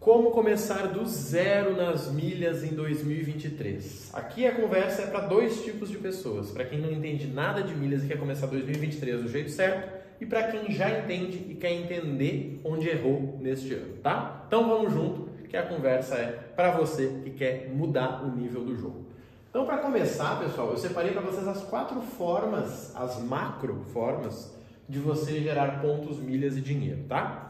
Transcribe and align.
Como 0.00 0.30
começar 0.30 0.86
do 0.86 1.04
zero 1.04 1.76
nas 1.76 2.10
milhas 2.12 2.62
em 2.62 2.68
2023? 2.68 4.10
Aqui 4.14 4.46
a 4.46 4.54
conversa 4.54 5.02
é 5.02 5.06
para 5.08 5.26
dois 5.26 5.64
tipos 5.64 5.90
de 5.90 5.98
pessoas: 5.98 6.52
para 6.52 6.64
quem 6.64 6.78
não 6.80 6.90
entende 6.90 7.26
nada 7.26 7.64
de 7.64 7.74
milhas 7.74 8.04
e 8.04 8.06
quer 8.06 8.16
começar 8.16 8.46
2023 8.46 9.22
do 9.22 9.28
jeito 9.28 9.50
certo, 9.50 9.98
e 10.20 10.24
para 10.24 10.44
quem 10.52 10.70
já 10.70 10.88
entende 11.00 11.44
e 11.48 11.54
quer 11.56 11.72
entender 11.72 12.60
onde 12.64 12.88
errou 12.88 13.38
neste 13.40 13.74
ano, 13.74 13.96
tá? 14.00 14.44
Então 14.46 14.68
vamos 14.68 14.92
junto, 14.92 15.28
que 15.48 15.56
a 15.56 15.66
conversa 15.66 16.14
é 16.14 16.30
para 16.54 16.70
você 16.70 17.20
que 17.24 17.30
quer 17.30 17.68
mudar 17.68 18.24
o 18.24 18.30
nível 18.30 18.64
do 18.64 18.76
jogo. 18.76 19.04
Então, 19.50 19.66
para 19.66 19.78
começar, 19.78 20.38
pessoal, 20.38 20.70
eu 20.70 20.78
separei 20.78 21.10
para 21.10 21.22
vocês 21.22 21.46
as 21.48 21.64
quatro 21.64 22.00
formas, 22.00 22.94
as 22.94 23.20
macro 23.20 23.82
formas 23.92 24.54
de 24.88 25.00
você 25.00 25.40
gerar 25.40 25.80
pontos, 25.80 26.18
milhas 26.18 26.56
e 26.56 26.60
dinheiro, 26.60 27.02
tá? 27.08 27.48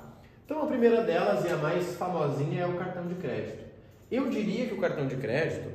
Então 0.49 0.63
a 0.63 0.67
primeira 0.67 1.03
delas 1.03 1.45
e 1.45 1.49
a 1.51 1.59
mais 1.59 1.95
famosinha 1.97 2.63
é 2.63 2.67
o 2.67 2.73
cartão 2.73 3.07
de 3.07 3.17
crédito. 3.17 3.67
Eu 4.11 4.31
diria 4.31 4.65
que 4.65 4.73
o 4.73 4.81
cartão 4.81 5.07
de 5.07 5.15
crédito 5.17 5.69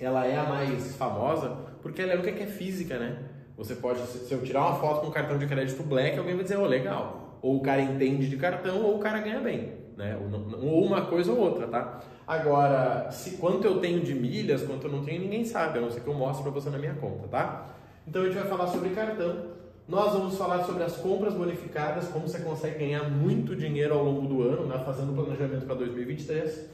ela 0.00 0.26
é 0.26 0.38
a 0.38 0.44
mais 0.44 0.96
famosa 0.96 1.54
porque 1.82 2.00
ela 2.00 2.12
é 2.12 2.14
única 2.14 2.32
que 2.32 2.44
é 2.44 2.46
física, 2.46 2.98
né? 2.98 3.18
Você 3.58 3.74
pode, 3.74 4.00
se 4.06 4.32
eu 4.32 4.40
tirar 4.40 4.62
uma 4.62 4.76
foto 4.76 5.02
com 5.02 5.08
um 5.08 5.10
cartão 5.10 5.36
de 5.36 5.46
crédito 5.46 5.82
black, 5.82 6.18
alguém 6.18 6.34
vai 6.34 6.44
dizer, 6.44 6.56
oh, 6.56 6.64
legal. 6.64 7.38
Ou 7.42 7.58
o 7.58 7.60
cara 7.60 7.82
entende 7.82 8.26
de 8.26 8.38
cartão 8.38 8.82
ou 8.82 8.96
o 8.96 8.98
cara 9.00 9.18
ganha 9.18 9.40
bem, 9.40 9.74
né? 9.98 10.18
Ou 10.62 10.82
uma 10.82 11.02
coisa 11.02 11.30
ou 11.30 11.38
outra, 11.38 11.68
tá? 11.68 12.00
Agora, 12.26 13.10
se 13.10 13.36
quanto 13.36 13.66
eu 13.66 13.80
tenho 13.80 14.00
de 14.00 14.14
milhas, 14.14 14.62
quanto 14.62 14.86
eu 14.86 14.92
não 14.92 15.04
tenho, 15.04 15.20
ninguém 15.20 15.44
sabe, 15.44 15.78
a 15.78 15.82
não 15.82 15.90
ser 15.90 16.00
que 16.00 16.08
eu 16.08 16.14
mostre 16.14 16.42
para 16.42 16.52
você 16.52 16.70
na 16.70 16.78
minha 16.78 16.94
conta, 16.94 17.28
tá? 17.28 17.66
Então 18.08 18.22
a 18.22 18.24
gente 18.24 18.38
vai 18.38 18.48
falar 18.48 18.66
sobre 18.68 18.88
cartão 18.94 19.52
nós 19.86 20.12
vamos 20.14 20.38
falar 20.38 20.64
sobre 20.64 20.82
as 20.82 20.96
compras 20.96 21.34
bonificadas, 21.34 22.08
como 22.08 22.26
você 22.26 22.38
consegue 22.38 22.78
ganhar 22.78 23.10
muito 23.10 23.54
dinheiro 23.54 23.92
ao 23.92 24.02
longo 24.02 24.26
do 24.26 24.42
ano, 24.42 24.66
né, 24.66 24.82
fazendo 24.84 25.12
o 25.12 25.14
planejamento 25.14 25.66
para 25.66 25.74
2023. 25.74 26.70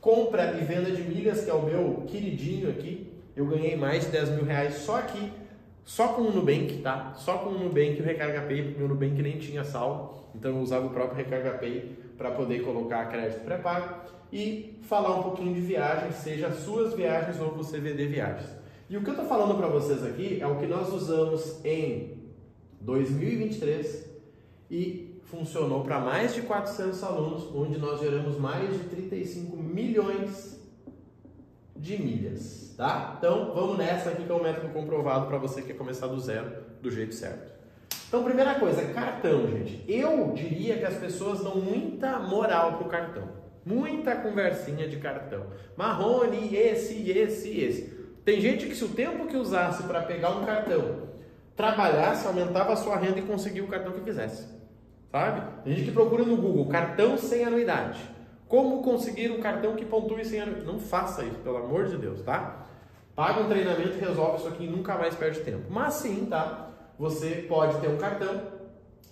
Compra 0.00 0.56
e 0.58 0.64
venda 0.64 0.90
de 0.90 1.02
milhas, 1.02 1.44
que 1.44 1.50
é 1.50 1.54
o 1.54 1.62
meu 1.62 2.04
queridinho 2.06 2.70
aqui. 2.70 3.12
Eu 3.36 3.46
ganhei 3.46 3.76
mais 3.76 4.04
de 4.04 4.12
10 4.12 4.30
mil 4.30 4.44
reais 4.44 4.76
só 4.76 4.96
aqui, 4.96 5.30
só 5.84 6.08
com 6.08 6.22
o 6.22 6.32
Nubank, 6.32 6.78
tá? 6.78 7.12
Só 7.16 7.38
com 7.38 7.50
o 7.50 7.58
Nubank 7.58 8.00
o 8.00 8.04
Recarga 8.04 8.42
Pay, 8.42 8.62
porque 8.62 8.76
o 8.76 8.78
meu 8.78 8.88
Nubank 8.88 9.20
nem 9.20 9.38
tinha 9.38 9.64
saldo, 9.64 10.14
então 10.34 10.52
eu 10.52 10.58
usava 10.58 10.86
o 10.86 10.90
próprio 10.90 11.18
Recarga 11.18 11.58
Pay 11.58 11.98
para 12.16 12.30
poder 12.30 12.64
colocar 12.64 13.10
crédito 13.10 13.44
pré-pago 13.44 13.94
e 14.32 14.78
falar 14.82 15.18
um 15.18 15.22
pouquinho 15.22 15.52
de 15.52 15.60
viagens, 15.60 16.14
seja 16.14 16.50
suas 16.50 16.94
viagens 16.94 17.38
ou 17.40 17.50
você 17.50 17.78
vender 17.78 18.08
viagens. 18.08 18.48
E 18.88 18.96
o 18.96 19.02
que 19.02 19.08
eu 19.08 19.14
estou 19.14 19.28
falando 19.28 19.56
para 19.56 19.66
vocês 19.66 20.02
aqui 20.04 20.38
é 20.40 20.46
o 20.46 20.56
que 20.56 20.66
nós 20.66 20.92
usamos 20.92 21.62
em 21.64 22.23
2023 22.84 24.04
e 24.70 25.20
funcionou 25.24 25.82
para 25.82 25.98
mais 25.98 26.34
de 26.34 26.42
400 26.42 27.02
alunos, 27.02 27.54
onde 27.54 27.78
nós 27.78 28.00
geramos 28.00 28.38
mais 28.38 28.72
de 28.72 28.78
35 28.90 29.56
milhões 29.56 30.60
de 31.74 32.00
milhas, 32.00 32.74
tá? 32.76 33.16
Então, 33.18 33.52
vamos 33.54 33.78
nessa 33.78 34.10
aqui 34.10 34.24
que 34.24 34.30
é 34.30 34.34
um 34.34 34.42
método 34.42 34.68
comprovado 34.72 35.26
para 35.26 35.38
você 35.38 35.60
que 35.62 35.68
quer 35.68 35.76
começar 35.76 36.06
do 36.06 36.20
zero, 36.20 36.50
do 36.80 36.90
jeito 36.90 37.14
certo. 37.14 37.52
Então, 38.06 38.22
primeira 38.22 38.54
coisa, 38.56 38.84
cartão, 38.92 39.48
gente. 39.48 39.82
Eu 39.88 40.32
diria 40.32 40.78
que 40.78 40.84
as 40.84 40.96
pessoas 40.96 41.42
dão 41.42 41.56
muita 41.56 42.18
moral 42.20 42.74
pro 42.78 42.88
cartão. 42.88 43.28
Muita 43.66 44.14
conversinha 44.14 44.86
de 44.86 44.98
cartão. 44.98 45.46
Marrone, 45.76 46.54
esse, 46.54 47.10
esse, 47.10 47.58
esse. 47.58 47.94
Tem 48.24 48.40
gente 48.40 48.66
que 48.66 48.76
se 48.76 48.84
o 48.84 48.88
tempo 48.88 49.26
que 49.26 49.36
usasse 49.36 49.82
para 49.84 50.02
pegar 50.02 50.30
um 50.30 50.44
cartão 50.44 51.13
trabalhasse, 51.56 52.26
aumentava 52.26 52.72
a 52.72 52.76
sua 52.76 52.96
renda 52.96 53.18
e 53.18 53.22
conseguia 53.22 53.64
o 53.64 53.68
cartão 53.68 53.92
que 53.92 54.00
quisesse. 54.00 54.48
Sabe? 55.10 55.62
Tem 55.62 55.74
gente 55.74 55.86
que 55.86 55.92
procura 55.92 56.24
no 56.24 56.36
Google 56.36 56.66
cartão 56.66 57.16
sem 57.16 57.44
anuidade. 57.44 58.00
Como 58.48 58.82
conseguir 58.82 59.30
um 59.30 59.40
cartão 59.40 59.74
que 59.74 59.84
pontue 59.84 60.24
sem 60.24 60.40
anuidade? 60.40 60.66
Não 60.66 60.78
faça 60.78 61.24
isso, 61.24 61.38
pelo 61.38 61.56
amor 61.56 61.86
de 61.86 61.96
Deus, 61.96 62.22
tá? 62.22 62.66
Paga 63.14 63.40
um 63.40 63.48
treinamento 63.48 63.98
resolve 63.98 64.38
isso 64.38 64.48
aqui 64.48 64.64
e 64.64 64.68
nunca 64.68 64.96
mais 64.96 65.14
perde 65.14 65.40
tempo. 65.40 65.70
Mas 65.70 65.94
sim, 65.94 66.26
tá? 66.28 66.70
Você 66.98 67.46
pode 67.48 67.80
ter 67.80 67.88
um 67.88 67.96
cartão. 67.96 68.54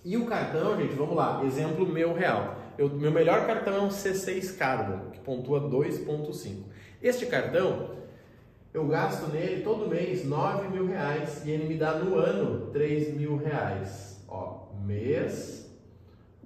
E 0.03 0.17
o 0.17 0.25
cartão, 0.25 0.75
gente, 0.77 0.93
vamos 0.93 1.15
lá, 1.15 1.41
exemplo 1.45 1.85
meu 1.85 2.13
real. 2.13 2.55
Eu, 2.77 2.89
meu 2.89 3.11
melhor 3.11 3.45
cartão 3.45 3.75
é 3.75 3.79
um 3.79 3.89
C6 3.89 4.57
Carbon, 4.57 5.11
que 5.11 5.19
pontua 5.19 5.61
2.5. 5.61 6.63
Este 7.01 7.25
cartão, 7.27 7.91
eu 8.73 8.87
gasto 8.87 9.31
nele 9.31 9.61
todo 9.61 9.87
mês 9.87 10.25
9 10.25 10.69
mil 10.69 10.87
reais 10.87 11.43
e 11.45 11.51
ele 11.51 11.67
me 11.67 11.77
dá 11.77 11.93
no 11.93 12.15
ano 12.15 12.71
3 12.71 13.15
mil 13.15 13.37
reais. 13.37 14.23
Ó, 14.27 14.67
mês, 14.83 15.69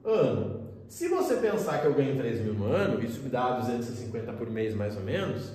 ano. 0.04 0.68
Se 0.90 1.08
você 1.08 1.38
pensar 1.38 1.80
que 1.80 1.88
eu 1.88 1.94
ganho 1.94 2.18
3 2.18 2.42
mil 2.42 2.54
no 2.54 2.66
ano, 2.66 3.04
isso 3.04 3.22
me 3.22 3.30
dá 3.30 3.52
250 3.60 4.34
por 4.34 4.50
mês 4.50 4.74
mais 4.74 4.96
ou 4.98 5.04
menos, 5.04 5.54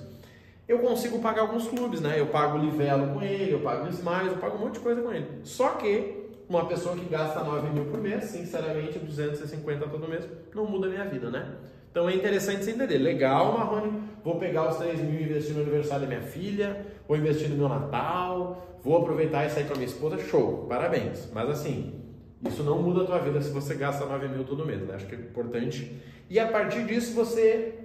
eu 0.67 0.79
consigo 0.79 1.19
pagar 1.19 1.41
alguns 1.41 1.67
clubes, 1.67 2.01
né? 2.01 2.19
Eu 2.19 2.27
pago 2.27 2.57
o 2.57 2.61
Livelo 2.61 3.13
com 3.13 3.21
ele, 3.21 3.51
eu 3.51 3.59
pago 3.59 3.85
o 3.85 3.89
Smiles, 3.89 4.31
eu 4.31 4.37
pago 4.37 4.57
um 4.57 4.61
monte 4.61 4.75
de 4.75 4.79
coisa 4.79 5.01
com 5.01 5.11
ele. 5.11 5.27
Só 5.43 5.71
que 5.71 6.23
uma 6.47 6.65
pessoa 6.65 6.95
que 6.95 7.05
gasta 7.05 7.43
9 7.43 7.69
mil 7.69 7.85
por 7.85 7.99
mês, 7.99 8.25
sinceramente, 8.25 8.99
250 8.99 9.87
todo 9.87 10.07
mês, 10.07 10.27
não 10.53 10.65
muda 10.65 10.87
a 10.87 10.89
minha 10.89 11.05
vida, 11.05 11.29
né? 11.29 11.55
Então 11.93 12.09
é 12.09 12.15
interessante 12.15 12.63
você 12.63 12.71
entender. 12.71 12.97
Legal, 12.97 13.55
Marrone, 13.55 14.01
vou 14.23 14.39
pegar 14.39 14.67
os 14.67 14.77
3 14.77 14.99
mil 14.99 15.21
e 15.21 15.23
investir 15.25 15.53
no 15.53 15.61
aniversário 15.61 16.07
da 16.07 16.07
minha 16.07 16.27
filha, 16.27 16.87
vou 17.07 17.15
investir 17.15 17.47
no 17.49 17.55
meu 17.55 17.69
Natal, 17.69 18.79
vou 18.83 18.97
aproveitar 18.97 19.45
e 19.45 19.51
sair 19.51 19.67
com 19.67 19.73
a 19.73 19.75
minha 19.75 19.85
esposa, 19.85 20.17
show, 20.17 20.65
parabéns. 20.67 21.29
Mas 21.31 21.47
assim, 21.51 22.01
isso 22.43 22.63
não 22.63 22.81
muda 22.81 23.03
a 23.03 23.05
tua 23.05 23.19
vida 23.19 23.39
se 23.39 23.51
você 23.51 23.75
gasta 23.75 24.07
9 24.07 24.27
mil 24.27 24.43
todo 24.43 24.65
mês, 24.65 24.81
né? 24.81 24.95
Acho 24.95 25.05
que 25.05 25.13
é 25.13 25.19
importante. 25.19 26.01
E 26.31 26.39
a 26.39 26.47
partir 26.47 26.83
disso 26.87 27.13
você 27.13 27.75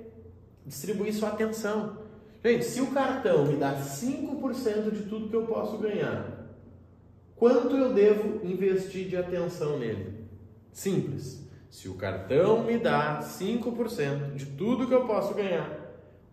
distribuir 0.65 1.13
sua 1.13 1.29
atenção. 1.29 1.99
Gente, 2.43 2.65
se 2.65 2.81
o 2.81 2.87
cartão 2.87 3.45
me 3.45 3.57
dá 3.57 3.75
5% 3.75 4.91
de 4.91 5.03
tudo 5.03 5.29
que 5.29 5.37
eu 5.37 5.45
posso 5.45 5.77
ganhar, 5.77 6.49
quanto 7.37 7.77
eu 7.77 7.93
devo 7.93 8.41
investir 8.43 9.07
de 9.07 9.19
atenção 9.19 9.79
nele? 9.79 10.15
Simples. 10.73 11.47
Se 11.79 11.89
o 11.89 11.95
cartão 11.95 12.65
me 12.65 12.77
dá 12.77 13.21
5% 13.23 14.35
de 14.35 14.47
tudo 14.47 14.89
que 14.89 14.93
eu 14.93 15.07
posso 15.07 15.33
ganhar, 15.33 15.71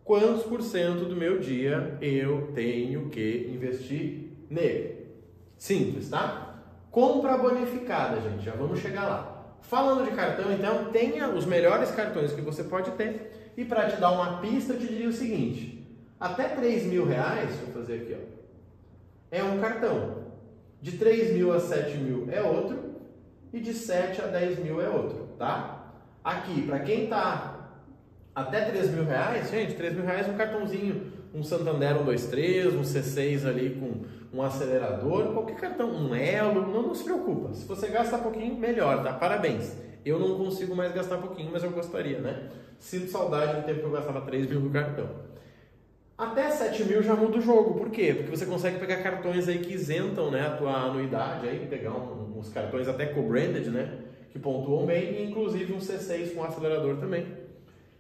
quantos 0.04 0.42
por 0.42 0.60
cento 0.64 1.06
do 1.06 1.16
meu 1.16 1.38
dia 1.38 2.00
eu 2.02 2.52
tenho 2.56 3.10
que 3.12 3.52
investir 3.54 4.32
nele? 4.50 5.06
Simples, 5.56 6.10
tá? 6.10 6.64
Compra 6.90 7.38
bonificada, 7.38 8.20
gente, 8.22 8.44
já 8.44 8.54
vamos 8.54 8.80
chegar 8.80 9.04
lá. 9.04 9.56
Falando 9.62 10.10
de 10.10 10.16
cartão, 10.16 10.52
então, 10.52 10.86
tenha 10.86 11.30
os 11.30 11.46
melhores 11.46 11.92
cartões 11.92 12.34
que 12.34 12.42
você 12.42 12.64
pode 12.64 12.90
ter. 12.94 13.54
E 13.56 13.64
para 13.64 13.88
te 13.88 13.98
dar 13.98 14.14
uma 14.14 14.42
pista, 14.42 14.74
eu 14.74 14.80
te 14.80 14.88
diria 14.88 15.10
o 15.10 15.14
seguinte: 15.14 15.88
até 16.20 16.48
3 16.48 16.88
mil 16.88 17.06
reais, 17.06 17.52
eu 17.62 17.72
fazer 17.72 18.02
aqui, 18.02 18.18
ó, 18.20 18.26
é 19.30 19.44
um 19.44 19.60
cartão. 19.60 20.26
De 20.82 20.94
3 20.94 21.36
mil 21.36 21.54
a 21.54 21.60
7 21.60 21.98
mil 22.00 22.28
é 22.32 22.42
outro. 22.42 22.95
E 23.56 23.60
de 23.62 23.74
7 23.74 24.22
a 24.22 24.28
10 24.28 24.60
mil 24.60 24.82
é 24.82 24.90
outro 24.90 25.26
tá? 25.38 25.94
Aqui, 26.22 26.64
para 26.64 26.80
quem 26.80 27.08
tá 27.08 27.70
até 28.36 28.66
3 28.66 28.90
mil 28.90 29.06
reais, 29.06 29.50
gente, 29.50 29.76
3 29.76 29.94
mil 29.94 30.04
reais 30.04 30.28
é 30.28 30.32
um 30.32 30.36
cartãozinho, 30.36 31.14
um 31.34 31.42
Santander 31.42 31.96
123, 32.00 32.74
um 32.74 32.82
C6 32.82 33.48
ali 33.48 33.70
com 33.80 34.38
um 34.38 34.42
acelerador, 34.42 35.32
qualquer 35.32 35.56
cartão, 35.56 35.90
um 35.90 36.14
Elo, 36.14 36.68
não, 36.68 36.82
não 36.82 36.94
se 36.94 37.06
preocupa. 37.06 37.54
Se 37.54 37.66
você 37.66 37.88
gasta 37.88 38.18
pouquinho, 38.18 38.58
melhor, 38.58 39.02
tá? 39.04 39.14
Parabéns. 39.14 39.74
Eu 40.06 40.20
não 40.20 40.38
consigo 40.38 40.76
mais 40.76 40.94
gastar 40.94 41.18
pouquinho, 41.18 41.50
mas 41.52 41.64
eu 41.64 41.72
gostaria, 41.72 42.20
né? 42.20 42.50
Sinto 42.78 43.10
saudade 43.10 43.62
do 43.62 43.66
tempo 43.66 43.80
que 43.80 43.86
eu 43.86 43.92
gastava 43.92 44.20
3 44.20 44.50
mil 44.50 44.60
no 44.60 44.70
cartão. 44.70 45.08
Até 46.18 46.50
7 46.50 46.86
mil 46.86 47.04
já 47.04 47.16
muda 47.16 47.38
o 47.38 47.42
jogo. 47.42 47.78
Por 47.78 47.90
quê? 47.90 48.14
Porque 48.14 48.36
você 48.36 48.46
consegue 48.46 48.80
pegar 48.80 49.04
cartões 49.04 49.48
aí 49.48 49.60
que 49.60 49.74
isentam 49.74 50.32
né, 50.32 50.48
a 50.48 50.52
tua 50.52 50.74
anuidade, 50.74 51.48
aí, 51.48 51.68
pegar 51.68 51.92
um, 51.92 52.38
uns 52.38 52.50
cartões 52.50 52.88
até 52.88 53.06
co-branded, 53.08 53.70
né? 53.70 54.06
que 54.36 54.40
pontuam 54.40 54.86
bem, 54.86 55.14
e 55.14 55.30
inclusive 55.30 55.72
um 55.72 55.78
C6 55.78 56.36
com 56.36 56.44
acelerador 56.44 56.98
também. 56.98 57.26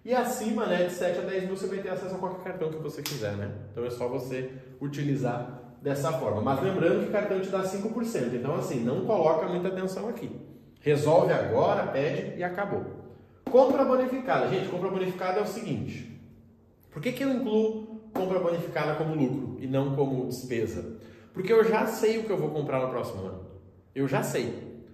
E 0.04 0.13
acima 0.13 0.66
né, 0.66 0.84
de 0.84 0.92
7 0.92 1.19
a 1.19 1.22
10 1.22 1.45
mil 1.45 1.56
você 1.56 1.66
vai 1.66 1.78
ter 1.78 1.88
acesso 1.88 2.13
a 2.13 2.18
qualquer 2.18 2.44
cartão 2.44 2.69
que 2.69 2.78
você 2.78 3.01
quiser, 3.01 3.38
né? 3.38 3.50
Então 3.72 3.86
é 3.86 3.90
só 3.90 4.10
você 4.10 4.51
utilizar 4.81 5.78
dessa 5.81 6.12
forma. 6.12 6.42
Mas 6.42 6.62
lembrando 6.62 7.06
que 7.06 7.12
cartão 7.13 7.40
te 7.40 7.48
dá 7.48 7.63
5%, 7.63 8.34
então 8.34 8.54
assim, 8.54 8.84
não 8.84 9.06
coloca 9.06 9.48
muita 9.48 9.69
atenção 9.69 10.10
aqui. 10.10 10.30
Resolve 10.81 11.31
agora, 11.31 11.88
pede 11.88 12.38
e 12.38 12.44
acabou. 12.44 12.84
Compra 13.50 13.86
bonificada. 13.86 14.50
Gente, 14.50 14.68
compra 14.68 14.90
bonificada 14.90 15.40
é 15.40 15.42
o 15.42 15.48
seguinte. 15.48 16.19
Por 16.92 17.01
que, 17.01 17.13
que 17.13 17.24
eu 17.24 17.30
incluo 17.30 17.85
compra 18.16 18.40
bonificada 18.40 18.96
como 18.96 19.14
lucro 19.14 19.58
e 19.60 19.68
não 19.68 19.94
como 19.94 20.26
despesa? 20.28 20.98
Porque 21.34 21.52
eu 21.52 21.64
já 21.66 21.86
sei 21.86 22.18
o 22.18 22.24
que 22.24 22.30
eu 22.32 22.38
vou 22.38 22.50
comprar 22.50 22.80
no 22.80 22.88
próximo 22.88 23.28
ano. 23.28 23.46
Eu 23.94 24.08
já 24.08 24.24
sei. 24.24 24.54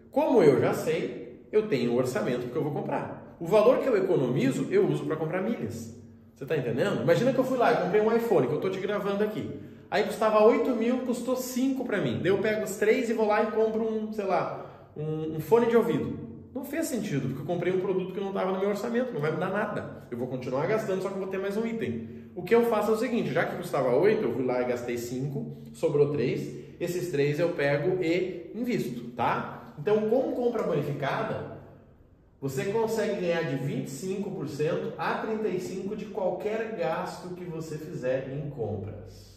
Como 0.10 0.42
eu 0.42 0.60
já 0.60 0.74
sei, 0.74 1.46
eu 1.52 1.68
tenho 1.68 1.94
o 1.94 1.98
orçamento 1.98 2.52
que 2.52 2.56
eu 2.56 2.64
vou 2.64 2.74
comprar. 2.74 3.38
O 3.40 3.46
valor 3.46 3.78
que 3.78 3.88
eu 3.88 3.96
economizo, 3.96 4.68
eu 4.72 4.88
uso 4.88 5.06
para 5.06 5.16
comprar 5.16 5.42
milhas. 5.42 5.96
Você 6.36 6.44
está 6.44 6.58
entendendo? 6.58 7.04
Imagina 7.04 7.32
que 7.32 7.40
eu 7.40 7.44
fui 7.44 7.58
lá 7.58 7.72
e 7.72 7.78
comprei 7.78 8.02
um 8.02 8.16
iPhone, 8.16 8.48
que 8.48 8.54
eu 8.54 8.58
estou 8.58 8.72
te 8.72 8.80
gravando 8.80 9.24
aqui. 9.24 9.52
Aí 9.90 10.04
custava 10.04 10.44
8 10.44 10.72
mil, 10.72 11.00
custou 11.00 11.36
5 11.36 11.86
para 11.86 12.02
mim. 12.02 12.20
Daí 12.22 12.32
eu 12.32 12.40
pego 12.40 12.64
os 12.64 12.78
três 12.78 13.10
e 13.10 13.14
vou 13.14 13.28
lá 13.28 13.44
e 13.44 13.52
compro 13.52 13.84
um, 13.84 14.12
sei 14.12 14.26
lá, 14.26 14.90
um, 14.98 15.36
um 15.36 15.40
fone 15.40 15.68
de 15.68 15.78
ouvido. 15.78 16.18
Não 16.54 16.66
fez 16.66 16.88
sentido, 16.88 17.30
porque 17.30 17.42
eu 17.42 17.46
comprei 17.46 17.72
um 17.72 17.80
produto 17.80 18.14
que 18.14 18.20
não 18.20 18.30
estava 18.30 18.52
no 18.52 18.60
meu 18.60 18.70
orçamento, 18.70 19.14
não 19.14 19.22
vai 19.22 19.32
me 19.32 19.38
dar 19.38 19.50
nada. 19.50 20.08
Eu 20.10 20.18
vou 20.18 20.28
continuar 20.28 20.66
gastando, 20.66 21.02
só 21.02 21.10
que 21.10 21.16
eu 21.16 21.20
vou 21.20 21.30
ter 21.30 21.38
mais 21.38 21.56
um 21.56 21.66
item. 21.66 22.21
O 22.34 22.44
que 22.44 22.56
eu 22.56 22.66
faço 22.66 22.92
é 22.92 22.94
o 22.94 22.98
seguinte, 22.98 23.34
já 23.34 23.46
que 23.46 23.58
custava 23.58 23.96
8, 23.96 24.24
eu 24.24 24.34
fui 24.34 24.46
lá 24.46 24.62
e 24.62 24.66
gastei 24.66 24.98
5, 24.98 25.74
sobrou 25.74 26.12
3, 26.12 26.80
esses 26.80 27.12
3 27.12 27.40
eu 27.40 27.50
pego 27.50 28.02
e 28.02 28.52
invisto, 28.56 29.12
tá? 29.12 29.74
Então, 29.78 30.10
com 30.10 30.32
compra 30.32 30.64
bonificada, 30.64 31.60
você 32.40 32.66
consegue 32.66 33.22
ganhar 33.22 33.44
de 33.44 33.58
25% 33.58 34.94
a 34.98 35.28
35% 35.28 35.96
de 35.96 36.06
qualquer 36.06 36.76
gasto 36.76 37.36
que 37.36 37.44
você 37.44 37.78
fizer 37.78 38.30
em 38.30 38.50
compras. 38.50 39.32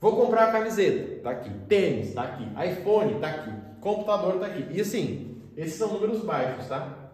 Vou 0.00 0.16
comprar 0.16 0.48
a 0.48 0.52
camiseta, 0.52 1.20
tá 1.22 1.30
aqui. 1.32 1.50
Tênis, 1.68 2.14
tá 2.14 2.22
aqui. 2.22 2.44
iPhone, 2.70 3.20
tá 3.20 3.28
aqui. 3.28 3.52
Computador, 3.80 4.38
tá 4.38 4.46
aqui. 4.46 4.66
E 4.70 4.80
assim, 4.80 5.42
esses 5.56 5.74
são 5.74 5.92
números 5.92 6.24
baixos, 6.24 6.66
tá? 6.66 7.10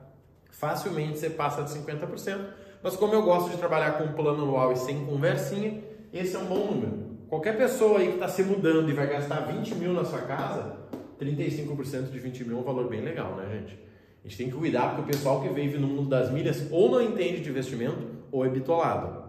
Facilmente 0.53 1.19
você 1.19 1.29
passa 1.29 1.65
de 1.65 1.71
50%, 1.71 2.47
mas 2.83 2.97
como 2.97 3.15
eu 3.15 3.23
gosto 3.23 3.51
de 3.51 3.57
trabalhar 3.57 3.93
com 3.93 4.13
plano 4.13 4.43
anual 4.43 4.73
e 4.73 4.77
sem 4.77 5.05
conversinha, 5.05 5.83
esse 6.13 6.37
é 6.37 6.39
um 6.39 6.45
bom 6.45 6.67
número. 6.67 7.07
Qualquer 7.29 7.57
pessoa 7.57 7.99
aí 7.99 8.09
que 8.09 8.15
está 8.15 8.29
se 8.29 8.43
mudando 8.43 8.89
e 8.89 8.93
vai 8.93 9.07
gastar 9.07 9.41
20 9.41 9.75
mil 9.75 9.93
na 9.93 10.05
sua 10.05 10.21
casa, 10.21 10.77
35% 11.21 12.11
de 12.11 12.19
20 12.19 12.45
mil 12.45 12.59
é 12.59 12.61
um 12.61 12.65
valor 12.65 12.89
bem 12.89 13.01
legal, 13.01 13.35
né, 13.37 13.49
gente? 13.53 13.79
A 14.25 14.29
gente 14.29 14.39
tem 14.39 14.51
que 14.51 14.57
cuidar 14.57 14.95
porque 14.95 15.03
o 15.03 15.15
pessoal 15.15 15.41
que 15.41 15.49
vive 15.49 15.79
no 15.79 15.87
mundo 15.87 16.09
das 16.09 16.31
milhas 16.31 16.67
ou 16.71 16.91
não 16.91 17.03
entende 17.03 17.41
de 17.41 17.51
investimento 17.51 18.07
ou 18.31 18.45
é 18.45 18.49
bitolado. 18.49 19.25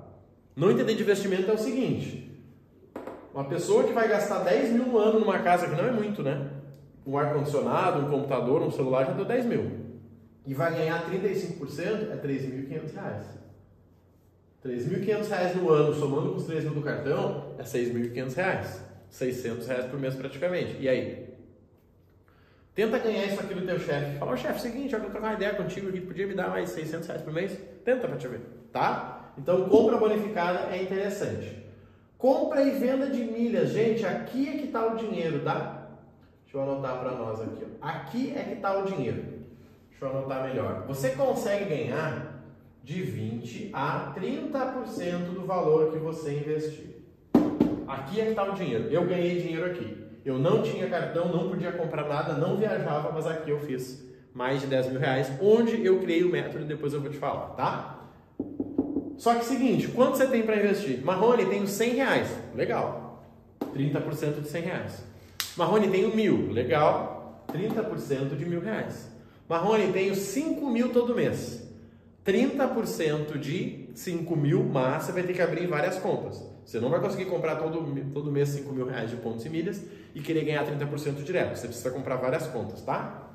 Não 0.56 0.72
entender 0.72 0.96
de 0.96 1.04
investimento 1.04 1.50
é 1.50 1.54
o 1.54 1.58
seguinte: 1.58 2.32
uma 3.34 3.46
pessoa 3.46 3.84
que 3.84 3.94
vai 3.94 4.08
gastar 4.08 4.40
10 4.40 4.74
mil 4.74 4.86
no 4.86 4.98
ano 4.98 5.20
numa 5.20 5.40
casa, 5.40 5.68
que 5.68 5.76
não 5.76 5.88
é 5.88 5.92
muito, 5.92 6.24
né? 6.24 6.52
um 7.08 7.18
ar-condicionado, 7.18 8.02
um 8.02 8.10
computador, 8.10 8.62
um 8.62 8.70
celular 8.70 9.06
já 9.06 9.14
deu 9.14 9.24
10 9.24 9.46
mil. 9.46 9.87
E 10.48 10.54
vai 10.54 10.74
ganhar 10.74 11.06
35%, 11.12 12.10
é 12.10 12.16
3.500 12.16 12.94
reais. 12.94 13.24
3.500 14.66 15.28
reais 15.28 15.56
no 15.58 15.70
ano, 15.70 15.94
somando 15.94 16.32
com 16.32 16.38
os 16.38 16.46
3 16.46 16.64
mil 16.64 16.74
do 16.74 16.82
cartão, 16.82 17.54
é 17.60 17.64
6.500 17.64 18.34
reais. 18.34 18.82
600 19.10 19.68
reais 19.68 19.86
por 19.86 20.00
mês 20.00 20.16
praticamente. 20.16 20.78
E 20.80 20.88
aí? 20.88 21.28
Tenta 22.74 22.98
ganhar 22.98 23.26
isso 23.26 23.42
aqui 23.42 23.54
do 23.54 23.66
teu 23.66 23.78
chefe. 23.78 24.18
Fala, 24.18 24.38
chefe, 24.38 24.62
seguinte, 24.62 24.94
eu 24.94 25.02
vou 25.02 25.10
trocar 25.10 25.28
uma 25.28 25.34
ideia 25.34 25.54
contigo 25.54 25.90
aqui, 25.90 26.00
podia 26.00 26.26
me 26.26 26.34
dar 26.34 26.50
mais 26.50 26.70
600 26.70 27.08
reais 27.08 27.22
por 27.22 27.34
mês? 27.34 27.60
Tenta 27.84 28.08
pra 28.08 28.16
te 28.16 28.28
ver, 28.30 28.40
tá? 28.72 29.34
Então, 29.38 29.68
compra 29.68 29.98
bonificada 29.98 30.74
é 30.74 30.82
interessante. 30.82 31.62
Compra 32.18 32.64
e 32.64 32.72
venda 32.72 33.10
de 33.10 33.22
milhas. 33.22 33.72
Gente, 33.72 34.06
aqui 34.06 34.48
é 34.48 34.52
que 34.54 34.66
está 34.68 34.94
o 34.94 34.96
dinheiro, 34.96 35.42
tá? 35.42 35.90
Deixa 36.44 36.58
eu 36.58 36.62
anotar 36.62 37.00
para 37.00 37.12
nós 37.12 37.42
aqui. 37.42 37.66
Ó. 37.66 37.86
Aqui 37.86 38.34
é 38.36 38.44
que 38.44 38.54
está 38.54 38.80
o 38.80 38.86
dinheiro. 38.86 39.37
Deixa 40.00 40.14
eu 40.14 40.20
anotar 40.20 40.44
melhor. 40.44 40.86
Você 40.88 41.10
consegue 41.10 41.66
ganhar 41.66 42.44
de 42.84 43.02
20 43.02 43.72
a 43.74 44.14
30% 44.16 45.34
do 45.34 45.44
valor 45.44 45.92
que 45.92 45.98
você 45.98 46.34
investir. 46.34 47.02
Aqui 47.88 48.22
é 48.22 48.26
que 48.26 48.30
está 48.30 48.44
o 48.44 48.54
dinheiro. 48.54 48.88
Eu 48.92 49.06
ganhei 49.08 49.42
dinheiro 49.42 49.66
aqui. 49.66 49.98
Eu 50.24 50.38
não 50.38 50.62
tinha 50.62 50.88
cartão, 50.88 51.30
não 51.30 51.50
podia 51.50 51.72
comprar 51.72 52.08
nada, 52.08 52.34
não 52.34 52.58
viajava, 52.58 53.12
mas 53.12 53.26
aqui 53.26 53.50
eu 53.50 53.60
fiz 53.60 54.08
mais 54.36 54.62
de 54.62 54.68
10 54.68 54.92
mil 54.92 55.00
reais, 55.00 55.32
onde 55.42 55.84
eu 55.84 56.00
criei 56.00 56.24
o 56.24 56.30
método 56.30 56.64
e 56.64 56.68
depois 56.68 56.94
eu 56.94 57.02
vou 57.02 57.10
te 57.10 57.18
falar, 57.18 57.56
tá? 57.56 58.08
Só 59.18 59.34
que 59.34 59.46
seguinte, 59.46 59.88
quanto 59.88 60.16
você 60.16 60.28
tem 60.28 60.44
para 60.44 60.58
investir? 60.58 61.04
Marrone, 61.04 61.48
tenho 61.48 61.66
100 61.66 61.96
reais. 61.96 62.40
Legal. 62.54 63.26
30% 63.74 64.42
de 64.42 64.48
100 64.48 64.62
reais. 64.62 65.04
Marrone, 65.56 65.88
tenho 65.90 66.16
mil. 66.16 66.52
Legal. 66.52 67.44
30% 67.52 68.36
de 68.38 68.46
mil 68.46 68.62
reais. 68.62 69.17
Marrone, 69.48 69.94
tenho 69.94 70.14
5 70.14 70.70
mil 70.70 70.90
todo 70.90 71.16
mês. 71.16 71.66
30% 72.26 73.38
de 73.40 73.90
5 73.96 74.36
mil, 74.36 74.62
mas 74.64 75.04
você 75.04 75.12
vai 75.14 75.24
ter 75.24 75.34
que 75.34 75.42
abrir 75.42 75.66
várias 75.66 75.98
contas. 75.98 76.44
Você 76.66 76.82
não 76.82 76.90
vai 76.90 77.00
conseguir 77.00 77.26
comprar 77.26 77.56
todo, 77.56 77.80
todo 78.14 78.30
mês 78.30 78.50
5 78.50 78.74
mil 78.74 78.86
reais 78.86 79.10
de 79.10 79.16
pontos 79.16 79.46
e 79.46 79.50
milhas 79.50 79.82
e 80.14 80.20
querer 80.20 80.44
ganhar 80.44 80.66
30% 80.66 81.24
direto. 81.24 81.56
Você 81.56 81.68
precisa 81.68 81.90
comprar 81.92 82.18
várias 82.18 82.46
contas, 82.48 82.82
tá? 82.82 83.30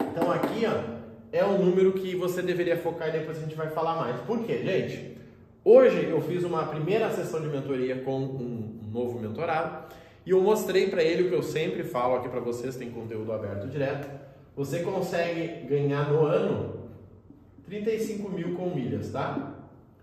Então 0.00 0.32
aqui, 0.32 0.64
ó, 0.64 0.98
é 1.30 1.44
o 1.44 1.58
número 1.58 1.92
que 1.92 2.16
você 2.16 2.40
deveria 2.40 2.78
focar 2.78 3.10
e 3.10 3.12
depois 3.12 3.36
a 3.36 3.40
gente 3.40 3.54
vai 3.54 3.68
falar 3.68 3.96
mais. 3.96 4.18
Por 4.22 4.42
quê, 4.44 4.62
gente? 4.64 5.18
Hoje 5.62 6.08
eu 6.08 6.22
fiz 6.22 6.44
uma 6.44 6.64
primeira 6.64 7.10
sessão 7.10 7.42
de 7.42 7.48
mentoria 7.48 8.00
com 8.00 8.18
um 8.18 8.80
novo 8.90 9.20
mentorado 9.20 9.94
e 10.24 10.30
eu 10.30 10.40
mostrei 10.40 10.88
para 10.88 11.02
ele 11.02 11.24
o 11.24 11.28
que 11.28 11.34
eu 11.34 11.42
sempre 11.42 11.84
falo 11.84 12.16
aqui 12.16 12.28
para 12.30 12.40
vocês, 12.40 12.76
tem 12.76 12.90
conteúdo 12.90 13.30
aberto 13.30 13.68
direto. 13.68 14.08
Você 14.58 14.80
consegue 14.80 15.68
ganhar 15.68 16.10
no 16.10 16.26
ano 16.26 16.88
35 17.66 18.28
mil 18.28 18.56
com 18.56 18.70
milhas, 18.70 19.12
tá? 19.12 19.54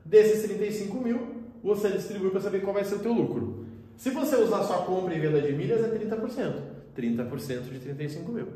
Desses 0.05 0.43
35 0.43 0.97
mil, 0.97 1.19
você 1.61 1.89
distribui 1.89 2.29
para 2.29 2.39
saber 2.39 2.61
qual 2.61 2.73
vai 2.73 2.85
ser 2.85 2.95
o 2.95 2.99
teu 2.99 3.11
lucro. 3.11 3.65
Se 3.97 4.11
você 4.11 4.37
usar 4.37 4.63
sua 4.63 4.77
compra 4.77 5.13
e 5.13 5.19
venda 5.19 5.41
de 5.41 5.51
milhas, 5.51 5.83
é 5.83 5.89
30%. 5.89 6.53
30% 6.97 7.69
de 7.69 7.79
35 7.79 8.31
mil. 8.31 8.47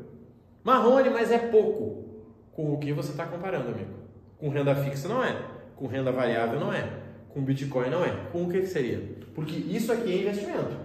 Marrone, 0.64 1.10
mas 1.10 1.30
é 1.30 1.36
pouco. 1.36 2.24
Com 2.52 2.72
o 2.72 2.78
que 2.78 2.94
você 2.94 3.10
está 3.10 3.26
comparando, 3.26 3.68
amigo? 3.68 3.92
Com 4.38 4.48
renda 4.48 4.74
fixa 4.74 5.06
não 5.06 5.22
é. 5.22 5.36
Com 5.76 5.86
renda 5.86 6.10
variável 6.10 6.58
não 6.58 6.72
é. 6.72 6.88
Com 7.28 7.42
Bitcoin 7.42 7.90
não 7.90 8.02
é. 8.02 8.28
Com 8.32 8.44
o 8.44 8.48
que, 8.48 8.64
seria? 8.64 9.16
Porque 9.34 9.54
isso 9.54 9.92
aqui 9.92 10.10
é 10.10 10.22
investimento. 10.22 10.78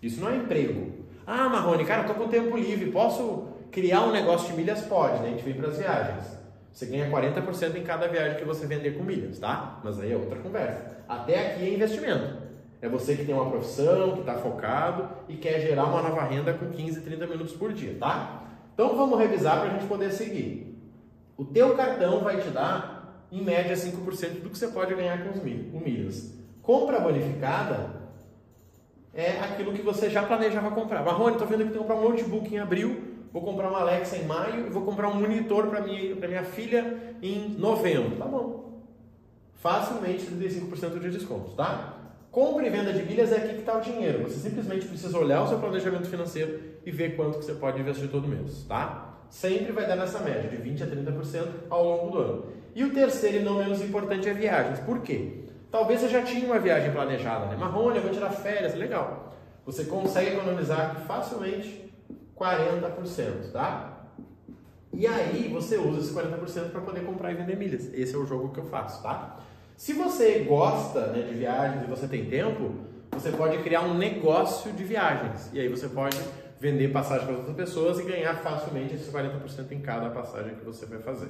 Isso 0.00 0.22
não 0.22 0.30
é 0.30 0.36
emprego. 0.36 0.90
Ah, 1.26 1.50
Marrone, 1.50 1.84
cara, 1.84 2.04
tô 2.04 2.14
com 2.14 2.28
tempo 2.28 2.56
livre, 2.56 2.90
posso 2.90 3.52
criar 3.74 4.02
um 4.02 4.12
negócio 4.12 4.46
de 4.48 4.54
milhas? 4.54 4.82
Pode, 4.82 5.20
né? 5.20 5.26
A 5.26 5.30
gente 5.30 5.42
vem 5.42 5.54
para 5.54 5.68
as 5.68 5.76
viagens. 5.76 6.38
Você 6.72 6.86
ganha 6.86 7.10
40% 7.10 7.76
em 7.76 7.82
cada 7.82 8.06
viagem 8.06 8.38
que 8.38 8.44
você 8.44 8.66
vender 8.66 8.96
com 8.96 9.02
milhas, 9.02 9.38
tá? 9.40 9.80
Mas 9.82 9.98
aí 9.98 10.12
é 10.12 10.16
outra 10.16 10.38
conversa. 10.38 10.94
Até 11.08 11.50
aqui 11.52 11.64
é 11.64 11.74
investimento. 11.74 12.44
É 12.80 12.88
você 12.88 13.16
que 13.16 13.24
tem 13.24 13.34
uma 13.34 13.50
profissão, 13.50 14.12
que 14.12 14.20
está 14.20 14.34
focado 14.34 15.08
e 15.28 15.36
quer 15.36 15.60
gerar 15.60 15.84
uma 15.84 16.02
nova 16.02 16.22
renda 16.22 16.54
com 16.54 16.70
15, 16.70 17.00
30 17.00 17.26
minutos 17.26 17.52
por 17.54 17.72
dia, 17.72 17.96
tá? 17.98 18.44
Então 18.72 18.96
vamos 18.96 19.18
revisar 19.18 19.60
para 19.60 19.70
a 19.70 19.72
gente 19.72 19.86
poder 19.86 20.12
seguir. 20.12 20.78
O 21.36 21.44
teu 21.44 21.74
cartão 21.74 22.20
vai 22.20 22.40
te 22.40 22.48
dar, 22.50 23.26
em 23.32 23.42
média, 23.42 23.74
5% 23.74 24.42
do 24.42 24.50
que 24.50 24.58
você 24.58 24.68
pode 24.68 24.94
ganhar 24.94 25.24
com 25.24 25.30
os 25.30 25.42
milhas. 25.42 26.32
Compra 26.62 27.00
bonificada 27.00 28.04
é 29.12 29.38
aquilo 29.40 29.72
que 29.72 29.82
você 29.82 30.10
já 30.10 30.24
planejava 30.24 30.72
comprar. 30.72 31.04
Marrone, 31.04 31.32
estou 31.32 31.46
vendo 31.46 31.58
que 31.58 31.70
tem 31.70 31.72
que 31.72 31.78
comprar 31.78 31.96
um 31.96 32.08
notebook 32.08 32.52
em 32.52 32.58
abril, 32.58 33.13
vou 33.34 33.42
comprar 33.42 33.68
uma 33.68 33.80
Alexa 33.80 34.16
em 34.16 34.24
maio 34.24 34.68
e 34.68 34.70
vou 34.70 34.84
comprar 34.84 35.08
um 35.08 35.14
monitor 35.14 35.66
para 35.66 35.80
minha, 35.80 36.14
minha 36.14 36.44
filha 36.44 37.16
em 37.20 37.48
novembro. 37.58 38.16
Tá 38.16 38.26
bom. 38.26 38.80
Facilmente 39.54 40.24
35% 40.26 41.00
de 41.00 41.10
desconto, 41.10 41.50
tá? 41.56 41.94
Compra 42.30 42.64
e 42.64 42.70
venda 42.70 42.92
de 42.92 43.02
milhas 43.02 43.32
é 43.32 43.38
aqui 43.38 43.54
que 43.54 43.60
está 43.60 43.76
o 43.76 43.80
dinheiro. 43.80 44.22
Você 44.22 44.48
simplesmente 44.48 44.86
precisa 44.86 45.18
olhar 45.18 45.42
o 45.42 45.48
seu 45.48 45.58
planejamento 45.58 46.06
financeiro 46.08 46.60
e 46.86 46.92
ver 46.92 47.16
quanto 47.16 47.40
que 47.40 47.44
você 47.44 47.54
pode 47.54 47.80
investir 47.80 48.08
todo 48.08 48.28
mês, 48.28 48.64
tá? 48.68 49.16
Sempre 49.28 49.72
vai 49.72 49.88
dar 49.88 49.96
nessa 49.96 50.20
média, 50.20 50.48
de 50.48 50.56
20% 50.56 50.82
a 50.82 51.12
30% 51.12 51.48
ao 51.70 51.84
longo 51.84 52.10
do 52.12 52.18
ano. 52.18 52.46
E 52.72 52.84
o 52.84 52.92
terceiro 52.92 53.38
e 53.38 53.40
não 53.40 53.58
menos 53.58 53.82
importante 53.82 54.28
é 54.28 54.34
viagens. 54.34 54.78
Por 54.78 55.00
quê? 55.00 55.40
Talvez 55.72 56.00
você 56.00 56.08
já 56.08 56.22
tinha 56.22 56.46
uma 56.46 56.60
viagem 56.60 56.92
planejada, 56.92 57.46
né? 57.46 57.56
Marrone, 57.56 57.96
eu 57.96 58.02
vou 58.02 58.12
tirar 58.12 58.30
férias, 58.30 58.76
legal. 58.76 59.34
Você 59.66 59.86
consegue 59.86 60.36
economizar 60.36 61.02
facilmente 61.06 61.84
40%, 62.36 63.52
tá? 63.52 63.94
E 64.92 65.06
aí 65.06 65.48
você 65.52 65.76
usa 65.76 66.00
esse 66.00 66.14
40% 66.14 66.70
para 66.70 66.80
poder 66.80 67.04
comprar 67.04 67.32
e 67.32 67.34
vender 67.34 67.56
milhas. 67.56 67.92
Esse 67.92 68.14
é 68.14 68.18
o 68.18 68.24
jogo 68.24 68.50
que 68.50 68.60
eu 68.60 68.64
faço, 68.64 69.02
tá? 69.02 69.38
Se 69.76 69.92
você 69.92 70.40
gosta 70.40 71.08
né, 71.08 71.22
de 71.22 71.34
viagens 71.34 71.82
e 71.82 71.86
você 71.86 72.06
tem 72.06 72.26
tempo, 72.26 72.72
você 73.10 73.30
pode 73.32 73.58
criar 73.58 73.82
um 73.82 73.94
negócio 73.94 74.72
de 74.72 74.84
viagens. 74.84 75.50
E 75.52 75.60
aí 75.60 75.68
você 75.68 75.88
pode 75.88 76.16
vender 76.60 76.92
passagem 76.92 77.26
para 77.26 77.36
outras 77.36 77.56
pessoas 77.56 77.98
e 77.98 78.04
ganhar 78.04 78.34
facilmente 78.36 78.94
esses 78.94 79.12
40% 79.12 79.72
em 79.72 79.80
cada 79.80 80.10
passagem 80.10 80.54
que 80.54 80.64
você 80.64 80.86
vai 80.86 81.00
fazer. 81.00 81.28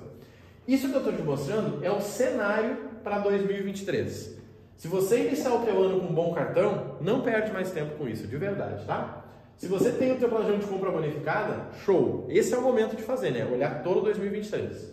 Isso 0.69 0.89
que 0.89 0.95
eu 0.95 0.99
estou 0.99 1.13
te 1.13 1.23
mostrando 1.23 1.85
é 1.85 1.91
o 1.91 2.01
cenário 2.01 2.77
para 3.03 3.19
2023. 3.19 4.39
Se 4.77 4.89
você 4.89 5.27
iniciar 5.27 5.55
o 5.55 5.65
teu 5.65 5.83
ano 5.83 6.01
com 6.01 6.07
um 6.07 6.15
bom 6.15 6.35
cartão, 6.35 6.97
não 7.01 7.23
perde 7.23 7.53
mais 7.53 7.71
tempo 7.71 7.97
com 7.97 8.09
isso, 8.09 8.27
de 8.27 8.37
verdade, 8.37 8.85
tá? 8.85 9.24
Se 9.57 9.69
você 9.69 9.93
tem 9.93 10.13
o 10.13 10.17
teu 10.17 10.29
planejamento 10.29 10.63
de 10.63 10.67
compra 10.67 10.91
bonificada, 10.91 11.69
show! 11.85 12.27
Esse 12.29 12.53
é 12.53 12.59
o 12.59 12.63
momento 12.63 12.97
de 12.97 13.03
fazer, 13.03 13.31
né? 13.31 13.49
Olhar 13.51 13.83
todo 13.83 14.01
2023. 14.03 14.93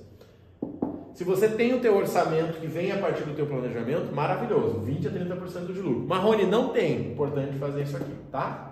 Se 1.13 1.23
você 1.23 1.49
tem 1.49 1.73
o 1.73 1.79
teu 1.79 1.95
orçamento 1.95 2.59
que 2.59 2.67
vem 2.67 2.91
a 2.91 2.97
partir 2.97 3.23
do 3.23 3.35
teu 3.35 3.45
planejamento, 3.45 4.13
maravilhoso, 4.13 4.79
20 4.79 5.07
a 5.07 5.11
30% 5.11 5.73
de 5.73 5.81
lucro. 5.81 6.07
Marrone 6.07 6.45
não 6.45 6.69
tem, 6.69 7.11
importante 7.11 7.57
fazer 7.57 7.83
isso 7.83 7.97
aqui, 7.97 8.13
tá? 8.31 8.71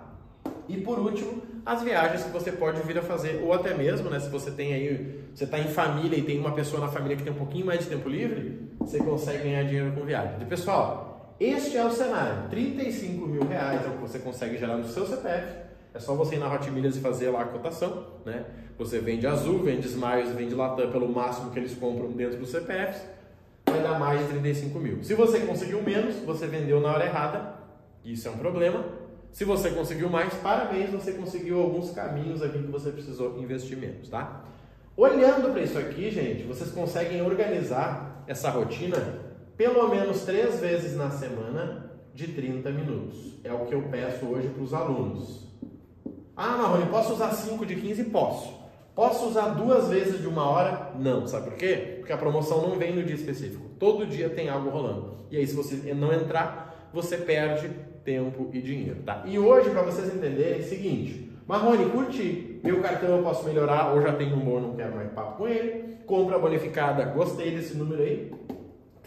E 0.68 0.78
por 0.78 0.98
último, 0.98 1.42
as 1.66 1.82
viagens 1.82 2.24
que 2.24 2.30
você 2.30 2.52
pode 2.52 2.80
vir 2.82 2.96
a 2.96 3.02
fazer, 3.02 3.42
ou 3.44 3.52
até 3.52 3.74
mesmo, 3.74 4.08
né, 4.08 4.18
se 4.20 4.30
você 4.30 4.50
tem 4.50 4.72
aí, 4.72 5.20
você 5.34 5.44
está 5.44 5.58
em 5.58 5.68
família 5.68 6.16
e 6.16 6.22
tem 6.22 6.38
uma 6.38 6.52
pessoa 6.52 6.80
na 6.80 6.88
família 6.88 7.16
que 7.16 7.22
tem 7.22 7.32
um 7.32 7.36
pouquinho 7.36 7.66
mais 7.66 7.80
de 7.80 7.86
tempo 7.86 8.08
livre, 8.08 8.70
você 8.78 8.98
consegue 8.98 9.44
ganhar 9.44 9.64
dinheiro 9.64 9.92
com 9.92 10.04
viagem. 10.04 10.36
E 10.40 10.44
pessoal, 10.44 11.34
este 11.38 11.76
é 11.76 11.84
o 11.84 11.90
cenário: 11.90 12.48
35 12.48 13.26
mil 13.26 13.46
reais 13.46 13.84
é 13.84 13.88
o 13.88 13.92
que 13.92 13.98
você 13.98 14.18
consegue 14.18 14.56
gerar 14.56 14.76
no 14.76 14.86
seu 14.86 15.06
CPF. 15.06 15.69
É 15.92 15.98
só 15.98 16.14
você 16.14 16.36
ir 16.36 16.38
na 16.38 16.52
Hot 16.52 16.70
Milhas 16.70 16.96
e 16.96 17.00
fazer 17.00 17.30
lá 17.30 17.42
a 17.42 17.44
cotação, 17.46 18.06
né? 18.24 18.44
Você 18.78 18.98
vende 19.00 19.26
Azul, 19.26 19.62
vende 19.62 19.86
Smiles, 19.86 20.30
vende 20.30 20.54
Latam 20.54 20.90
pelo 20.90 21.08
máximo 21.08 21.50
que 21.50 21.58
eles 21.58 21.74
compram 21.74 22.10
dentro 22.12 22.38
dos 22.38 22.50
CPFs, 22.50 23.02
vai 23.66 23.82
dar 23.82 23.98
mais 23.98 24.20
de 24.20 24.28
35 24.28 24.78
mil. 24.78 25.02
Se 25.02 25.14
você 25.14 25.40
conseguiu 25.40 25.82
menos, 25.82 26.16
você 26.24 26.46
vendeu 26.46 26.80
na 26.80 26.92
hora 26.92 27.04
errada, 27.04 27.54
isso 28.04 28.28
é 28.28 28.30
um 28.30 28.38
problema. 28.38 28.84
Se 29.32 29.44
você 29.44 29.70
conseguiu 29.70 30.08
mais, 30.08 30.32
parabéns, 30.34 30.90
você 30.90 31.12
conseguiu 31.12 31.60
alguns 31.60 31.90
caminhos 31.90 32.42
aqui 32.42 32.58
que 32.58 32.70
você 32.70 32.90
precisou 32.90 33.38
investir 33.38 33.76
menos, 33.76 34.08
tá? 34.08 34.44
Olhando 34.96 35.52
para 35.52 35.62
isso 35.62 35.78
aqui, 35.78 36.10
gente, 36.10 36.44
vocês 36.44 36.70
conseguem 36.70 37.22
organizar 37.22 38.24
essa 38.26 38.50
rotina 38.50 39.30
pelo 39.56 39.88
menos 39.88 40.22
três 40.22 40.58
vezes 40.58 40.96
na 40.96 41.10
semana 41.10 41.90
de 42.14 42.28
30 42.28 42.70
minutos. 42.70 43.38
É 43.44 43.52
o 43.52 43.66
que 43.66 43.74
eu 43.74 43.82
peço 43.90 44.26
hoje 44.26 44.48
para 44.48 44.62
os 44.62 44.72
alunos. 44.72 45.49
Ah, 46.42 46.56
Marrone, 46.56 46.86
posso 46.86 47.12
usar 47.12 47.32
5 47.32 47.66
de 47.66 47.76
15? 47.76 48.04
Posso. 48.04 48.58
Posso 48.94 49.28
usar 49.28 49.50
duas 49.50 49.88
vezes 49.88 50.22
de 50.22 50.26
uma 50.26 50.48
hora? 50.48 50.90
Não. 50.98 51.26
Sabe 51.26 51.50
por 51.50 51.58
quê? 51.58 51.96
Porque 51.98 52.14
a 52.14 52.16
promoção 52.16 52.66
não 52.66 52.78
vem 52.78 52.96
no 52.96 53.04
dia 53.04 53.14
específico. 53.14 53.68
Todo 53.78 54.06
dia 54.06 54.30
tem 54.30 54.48
algo 54.48 54.70
rolando. 54.70 55.18
E 55.30 55.36
aí, 55.36 55.46
se 55.46 55.54
você 55.54 55.92
não 55.92 56.10
entrar, 56.14 56.88
você 56.94 57.18
perde 57.18 57.68
tempo 58.06 58.48
e 58.54 58.62
dinheiro, 58.62 59.02
tá? 59.04 59.22
E 59.26 59.38
hoje, 59.38 59.68
para 59.68 59.82
vocês 59.82 60.08
entenderem, 60.14 60.62
é 60.62 60.64
o 60.64 60.66
seguinte. 60.66 61.30
Marrone, 61.46 61.90
curti. 61.90 62.58
Meu 62.64 62.80
cartão 62.80 63.18
eu 63.18 63.22
posso 63.22 63.44
melhorar, 63.44 63.92
ou 63.92 64.00
já 64.00 64.14
tenho 64.14 64.34
um 64.34 64.40
bom, 64.40 64.60
não 64.60 64.74
quero 64.74 64.96
mais 64.96 65.12
papo 65.12 65.36
com 65.36 65.46
ele. 65.46 65.98
Compra 66.06 66.38
bonificada, 66.38 67.04
gostei 67.04 67.50
desse 67.50 67.76
número 67.76 68.02
aí. 68.02 68.32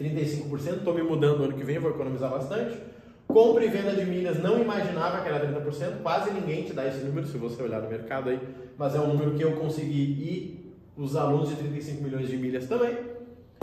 35%, 0.00 0.76
estou 0.76 0.94
me 0.94 1.02
mudando 1.02 1.42
ano 1.42 1.54
que 1.54 1.64
vem, 1.64 1.80
vou 1.80 1.90
economizar 1.90 2.30
bastante. 2.30 2.78
Compra 3.26 3.64
e 3.64 3.68
venda 3.68 3.92
de 3.92 4.04
milhas, 4.04 4.40
não 4.42 4.60
imaginava 4.60 5.22
que 5.22 5.28
era 5.28 5.46
30%, 5.46 6.02
quase 6.02 6.30
ninguém 6.30 6.64
te 6.64 6.72
dá 6.72 6.86
esse 6.86 7.04
número 7.04 7.26
se 7.26 7.36
você 7.36 7.62
olhar 7.62 7.80
no 7.80 7.88
mercado 7.88 8.30
aí, 8.30 8.38
mas 8.76 8.94
é 8.94 9.00
um 9.00 9.08
número 9.08 9.34
que 9.34 9.42
eu 9.42 9.56
consegui 9.56 10.02
e 10.02 10.74
os 10.96 11.16
alunos 11.16 11.48
de 11.48 11.56
35 11.56 12.02
milhões 12.02 12.28
de 12.28 12.36
milhas 12.36 12.66
também. 12.66 12.96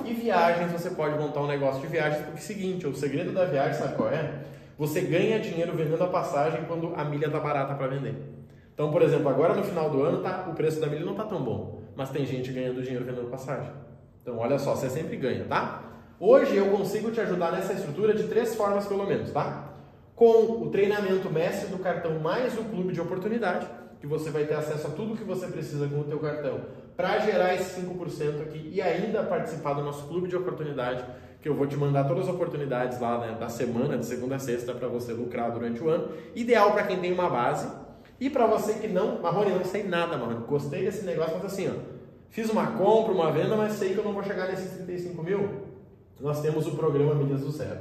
E 0.03 0.13
viagens, 0.13 0.71
você 0.71 0.89
pode 0.89 1.17
montar 1.17 1.41
um 1.41 1.47
negócio 1.47 1.79
de 1.81 1.87
viagens, 1.87 2.23
porque 2.23 2.39
é 2.39 2.41
o 2.41 2.45
seguinte, 2.45 2.87
o 2.87 2.95
segredo 2.95 3.31
da 3.31 3.45
viagem, 3.45 3.73
sabe 3.75 3.95
qual 3.95 4.09
é? 4.09 4.41
Você 4.77 5.01
ganha 5.01 5.39
dinheiro 5.39 5.73
vendendo 5.75 6.03
a 6.03 6.07
passagem 6.07 6.65
quando 6.65 6.93
a 6.95 7.05
milha 7.05 7.27
está 7.27 7.39
barata 7.39 7.75
para 7.75 7.87
vender. 7.87 8.15
Então, 8.73 8.91
por 8.91 9.01
exemplo, 9.03 9.29
agora 9.29 9.53
no 9.53 9.63
final 9.63 9.89
do 9.89 10.01
ano 10.01 10.23
tá, 10.23 10.47
o 10.49 10.55
preço 10.55 10.81
da 10.81 10.87
milha 10.87 11.05
não 11.05 11.11
está 11.11 11.23
tão 11.23 11.43
bom, 11.43 11.81
mas 11.95 12.09
tem 12.09 12.25
gente 12.25 12.51
ganhando 12.51 12.81
dinheiro 12.81 13.05
vendendo 13.05 13.29
passagem. 13.29 13.71
Então, 14.21 14.37
olha 14.37 14.57
só, 14.57 14.75
você 14.75 14.89
sempre 14.89 15.17
ganha, 15.17 15.45
tá? 15.45 15.90
Hoje 16.23 16.55
eu 16.55 16.67
consigo 16.67 17.09
te 17.09 17.19
ajudar 17.19 17.51
nessa 17.51 17.73
estrutura 17.73 18.13
de 18.13 18.27
três 18.27 18.53
formas 18.53 18.85
pelo 18.85 19.07
menos, 19.07 19.31
tá? 19.31 19.69
Com 20.15 20.61
o 20.61 20.69
treinamento 20.69 21.31
mestre 21.31 21.69
do 21.69 21.79
cartão 21.79 22.19
mais 22.19 22.55
o 22.59 22.63
clube 22.65 22.93
de 22.93 23.01
oportunidade, 23.01 23.65
que 23.99 24.05
você 24.05 24.29
vai 24.29 24.43
ter 24.43 24.53
acesso 24.53 24.85
a 24.85 24.91
tudo 24.91 25.17
que 25.17 25.23
você 25.23 25.47
precisa 25.47 25.87
com 25.87 26.01
o 26.01 26.03
teu 26.03 26.19
cartão 26.19 26.61
para 26.95 27.17
gerar 27.17 27.55
esse 27.55 27.81
5% 27.81 28.39
aqui 28.43 28.69
e 28.71 28.79
ainda 28.79 29.23
participar 29.23 29.73
do 29.73 29.81
nosso 29.81 30.07
clube 30.09 30.27
de 30.27 30.35
oportunidade, 30.35 31.03
que 31.41 31.49
eu 31.49 31.55
vou 31.55 31.65
te 31.65 31.75
mandar 31.75 32.03
todas 32.03 32.27
as 32.27 32.35
oportunidades 32.35 32.99
lá 32.99 33.17
né, 33.17 33.37
da 33.39 33.49
semana, 33.49 33.97
de 33.97 34.05
segunda 34.05 34.35
a 34.35 34.39
sexta, 34.39 34.75
para 34.75 34.87
você 34.87 35.13
lucrar 35.13 35.49
durante 35.51 35.81
o 35.81 35.89
ano. 35.89 36.09
Ideal 36.35 36.73
para 36.73 36.83
quem 36.83 36.99
tem 36.99 37.11
uma 37.13 37.31
base 37.31 37.67
e 38.19 38.29
para 38.29 38.45
você 38.45 38.75
que 38.75 38.87
não, 38.87 39.19
Marrone, 39.19 39.55
não 39.55 39.65
sei 39.65 39.85
nada, 39.85 40.17
Marrone, 40.17 40.45
gostei 40.45 40.85
desse 40.85 41.03
negócio, 41.03 41.33
mas 41.41 41.51
assim, 41.51 41.67
ó, 41.67 41.73
fiz 42.29 42.47
uma 42.51 42.67
compra, 42.73 43.11
uma 43.11 43.31
venda, 43.31 43.55
mas 43.55 43.73
sei 43.73 43.95
que 43.95 43.97
eu 43.97 44.03
não 44.03 44.13
vou 44.13 44.21
chegar 44.21 44.47
nesses 44.49 44.69
35 44.73 45.23
mil 45.23 45.60
nós 46.21 46.41
temos 46.41 46.67
o 46.67 46.71
programa 46.71 47.15
Milhas 47.15 47.41
do 47.41 47.51
Zero. 47.51 47.79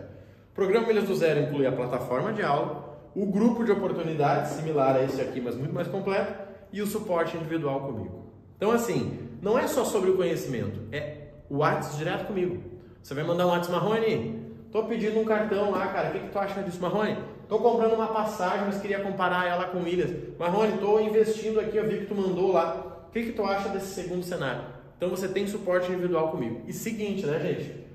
O 0.51 0.55
programa 0.55 0.87
Milhas 0.87 1.05
do 1.05 1.15
Zero 1.15 1.41
inclui 1.41 1.67
a 1.67 1.73
plataforma 1.73 2.33
de 2.33 2.43
aula, 2.43 2.99
o 3.15 3.27
grupo 3.27 3.65
de 3.65 3.73
oportunidades, 3.73 4.53
similar 4.53 4.97
a 4.97 5.05
esse 5.05 5.21
aqui, 5.21 5.41
mas 5.41 5.57
muito 5.57 5.75
mais 5.75 5.89
completo, 5.89 6.33
e 6.73 6.81
o 6.81 6.87
suporte 6.87 7.37
individual 7.37 7.81
comigo. 7.81 8.33
Então, 8.57 8.71
assim, 8.71 9.19
não 9.43 9.59
é 9.59 9.67
só 9.67 9.85
sobre 9.85 10.11
o 10.11 10.17
conhecimento, 10.17 10.81
é 10.93 11.29
o 11.49 11.59
WhatsApp 11.59 11.97
direto 11.97 12.27
comigo. 12.27 12.63
Você 13.03 13.15
vai 13.15 13.25
mandar 13.25 13.47
um 13.47 13.51
WhatsApp, 13.51 13.73
Marrone, 13.73 14.47
tô 14.71 14.85
pedindo 14.85 15.19
um 15.19 15.25
cartão 15.25 15.71
lá, 15.71 15.89
cara, 15.89 16.11
o 16.11 16.13
que, 16.13 16.21
que 16.21 16.31
tu 16.31 16.39
acha 16.39 16.63
disso, 16.63 16.81
Marrone? 16.81 17.17
Tô 17.49 17.59
comprando 17.59 17.95
uma 17.95 18.07
passagem, 18.07 18.65
mas 18.67 18.81
queria 18.81 19.01
comparar 19.01 19.49
ela 19.49 19.65
com 19.65 19.81
milhas. 19.81 20.11
Marrone, 20.39 20.79
tô 20.79 21.01
investindo 21.01 21.59
aqui, 21.59 21.77
eu 21.77 21.89
vi 21.89 21.99
que 21.99 22.07
tu 22.07 22.15
mandou 22.15 22.53
lá. 22.53 23.05
O 23.09 23.13
que, 23.13 23.25
que 23.25 23.33
tu 23.33 23.45
acha 23.45 23.69
desse 23.71 23.89
segundo 23.89 24.23
cenário? 24.23 24.63
Então 24.97 25.11
você 25.11 25.27
tem 25.27 25.47
suporte 25.49 25.91
individual 25.91 26.29
comigo. 26.31 26.63
E 26.69 26.73
seguinte, 26.73 27.27
né, 27.27 27.41
gente? 27.41 27.90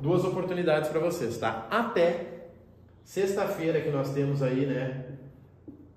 Duas 0.00 0.24
oportunidades 0.24 0.88
para 0.88 0.98
vocês, 0.98 1.38
tá? 1.38 1.66
Até 1.70 2.26
sexta-feira 3.04 3.80
que 3.80 3.90
nós 3.90 4.12
temos 4.12 4.42
aí, 4.42 4.66
né, 4.66 5.04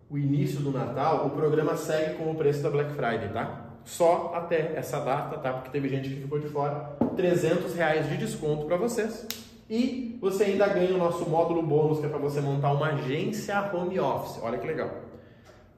o 0.10 0.18
início 0.18 0.60
do 0.60 0.72
Natal, 0.72 1.26
o 1.26 1.30
programa 1.32 1.76
segue 1.76 2.16
com 2.16 2.30
o 2.32 2.36
preço 2.36 2.62
da 2.62 2.70
Black 2.70 2.92
Friday, 2.92 3.30
tá? 3.30 3.72
Só 3.84 4.32
até 4.36 4.74
essa 4.76 5.00
data, 5.00 5.38
tá? 5.38 5.54
Porque 5.54 5.70
teve 5.70 5.90
gente 5.90 6.10
que 6.10 6.22
ficou 6.22 6.40
de 6.40 6.48
fora. 6.48 6.96
300 7.16 7.74
reais 7.76 8.08
de 8.08 8.18
desconto 8.18 8.66
para 8.66 8.78
vocês. 8.78 9.28
E 9.70 10.18
você 10.22 10.46
ainda 10.46 10.68
ganha 10.68 10.94
o 10.94 10.98
nosso 10.98 11.28
módulo 11.30 11.64
bônus, 11.64 12.00
que 12.00 12.06
é 12.06 12.10
para 12.10 12.20
você 12.20 12.40
montar 12.40 12.72
uma 12.72 12.88
agência 12.88 13.60
home 13.74 14.00
office. 14.00 14.40
Olha 14.42 14.58
que 14.58 14.68
legal. 14.68 14.90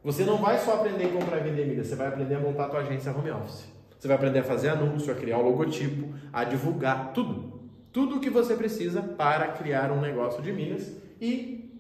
Você 0.04 0.24
não 0.24 0.38
vai 0.38 0.58
só 0.60 0.76
aprender 0.76 1.06
a 1.06 1.10
comprar 1.10 1.40
e 1.40 1.50
vender 1.50 1.66
milha, 1.66 1.84
você 1.84 1.96
vai 1.96 2.08
aprender 2.08 2.36
a 2.36 2.40
montar 2.40 2.66
a 2.66 2.70
tua 2.70 2.80
agência 2.82 3.12
home 3.12 3.32
office. 3.32 3.66
Você 3.98 4.08
vai 4.08 4.18
aprender 4.18 4.40
a 4.40 4.44
fazer 4.44 4.70
anúncio, 4.70 5.12
a 5.12 5.16
criar 5.16 5.40
o 5.40 5.50
logotipo, 5.50 6.14
a 6.32 6.44
divulgar, 6.44 7.12
tudo 7.14 7.55
tudo 7.96 8.18
o 8.18 8.20
que 8.20 8.30
você 8.30 8.56
precisa 8.56 9.02
para 9.02 9.48
criar 9.54 9.90
um 9.90 10.02
negócio 10.02 10.44
de 10.44 10.52
milhas 10.52 10.92
e 11.22 11.74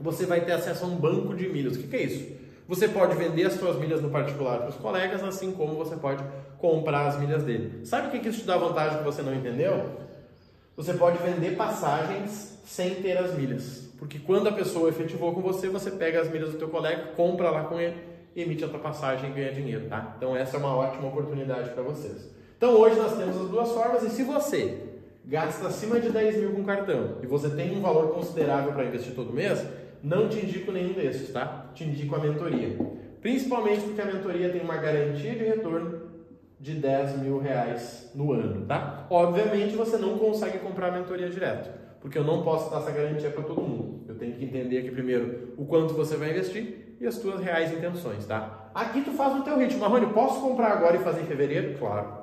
você 0.00 0.26
vai 0.26 0.40
ter 0.40 0.50
acesso 0.50 0.84
a 0.84 0.88
um 0.88 0.96
banco 0.96 1.32
de 1.32 1.48
milhas. 1.48 1.76
O 1.76 1.78
que, 1.84 1.94
é 1.94 2.02
isso? 2.02 2.32
Você 2.66 2.88
pode 2.88 3.14
vender 3.14 3.44
as 3.44 3.52
suas 3.52 3.76
milhas 3.78 4.02
no 4.02 4.10
particular 4.10 4.58
para 4.58 4.70
os 4.70 4.74
colegas, 4.74 5.22
assim 5.22 5.52
como 5.52 5.76
você 5.76 5.94
pode 5.94 6.24
comprar 6.58 7.06
as 7.06 7.20
milhas 7.20 7.44
dele. 7.44 7.86
Sabe 7.86 8.08
o 8.08 8.10
que, 8.10 8.18
que 8.18 8.30
isso 8.30 8.40
te 8.40 8.46
dá 8.48 8.56
vantagem 8.56 8.98
que 8.98 9.04
você 9.04 9.22
não 9.22 9.32
entendeu? 9.32 9.90
Você 10.76 10.92
pode 10.94 11.18
vender 11.18 11.54
passagens 11.54 12.58
sem 12.64 12.96
ter 12.96 13.16
as 13.16 13.32
milhas. 13.36 13.92
Porque 13.96 14.18
quando 14.18 14.48
a 14.48 14.52
pessoa 14.52 14.88
efetivou 14.88 15.32
com 15.32 15.40
você, 15.40 15.68
você 15.68 15.92
pega 15.92 16.20
as 16.20 16.28
milhas 16.28 16.50
do 16.50 16.58
teu 16.58 16.68
colega, 16.68 17.12
compra 17.14 17.48
lá 17.48 17.62
com 17.62 17.78
ele, 17.78 17.94
emite 18.34 18.64
a 18.64 18.68
tua 18.68 18.80
passagem 18.80 19.30
e 19.30 19.34
ganha 19.34 19.52
dinheiro, 19.52 19.86
tá? 19.88 20.14
Então 20.16 20.34
essa 20.34 20.56
é 20.56 20.58
uma 20.58 20.74
ótima 20.74 21.06
oportunidade 21.06 21.70
para 21.70 21.82
vocês. 21.84 22.28
Então 22.56 22.72
hoje 22.72 22.96
nós 22.96 23.16
temos 23.16 23.40
as 23.40 23.48
duas 23.48 23.70
formas 23.70 24.02
e 24.02 24.10
se 24.10 24.24
você 24.24 24.89
gasta 25.24 25.68
acima 25.68 26.00
de 26.00 26.10
10 26.10 26.36
mil 26.38 26.52
com 26.52 26.64
cartão 26.64 27.18
e 27.22 27.26
você 27.26 27.50
tem 27.50 27.76
um 27.76 27.80
valor 27.80 28.14
considerável 28.14 28.72
para 28.72 28.84
investir 28.84 29.14
todo 29.14 29.32
mês, 29.32 29.64
não 30.02 30.28
te 30.28 30.44
indico 30.44 30.72
nenhum 30.72 30.92
desses, 30.92 31.30
tá? 31.30 31.70
Te 31.74 31.84
indico 31.84 32.14
a 32.16 32.18
mentoria. 32.18 32.76
Principalmente 33.20 33.82
porque 33.82 34.00
a 34.00 34.06
mentoria 34.06 34.48
tem 34.48 34.62
uma 34.62 34.76
garantia 34.76 35.34
de 35.34 35.44
retorno 35.44 36.10
de 36.58 36.74
10 36.74 37.18
mil 37.20 37.38
reais 37.38 38.10
no 38.14 38.32
ano, 38.32 38.66
tá? 38.66 39.06
Obviamente 39.10 39.76
você 39.76 39.96
não 39.96 40.18
consegue 40.18 40.58
comprar 40.58 40.88
a 40.88 40.98
mentoria 40.98 41.28
direto, 41.28 41.70
porque 42.00 42.18
eu 42.18 42.24
não 42.24 42.42
posso 42.42 42.70
dar 42.70 42.78
essa 42.78 42.90
garantia 42.90 43.30
para 43.30 43.42
todo 43.42 43.60
mundo. 43.60 44.04
Eu 44.08 44.14
tenho 44.14 44.34
que 44.34 44.44
entender 44.44 44.78
aqui 44.78 44.90
primeiro 44.90 45.54
o 45.56 45.64
quanto 45.64 45.94
você 45.94 46.16
vai 46.16 46.30
investir 46.30 46.96
e 47.00 47.06
as 47.06 47.18
tuas 47.18 47.40
reais 47.40 47.72
intenções, 47.72 48.26
tá? 48.26 48.70
Aqui 48.74 49.00
tu 49.02 49.12
faz 49.12 49.34
no 49.34 49.42
teu 49.42 49.58
ritmo. 49.58 49.80
Marrone, 49.80 50.12
posso 50.12 50.40
comprar 50.40 50.72
agora 50.72 50.96
e 50.96 51.00
fazer 51.00 51.22
em 51.22 51.26
fevereiro? 51.26 51.78
Claro. 51.78 52.19